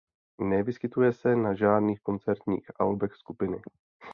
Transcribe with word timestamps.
Nevyskytuje 0.41 1.13
se 1.13 1.35
na 1.35 1.53
žádných 1.53 1.99
koncertních 2.01 2.65
albech 2.79 3.15
skupiny. 3.15 3.61